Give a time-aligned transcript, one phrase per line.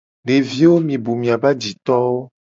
[0.27, 2.19] Deviwo mi bu miabe ajitowo.